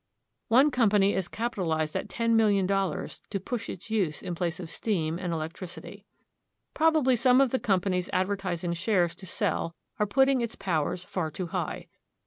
[0.47, 5.31] One company is capitalized at $10,000,000 to push its use in place of steam and
[5.31, 6.05] electricity.
[6.73, 11.45] Probably some of the companies advertising shares to sell are putting its powers far too
[11.53, 11.85] high.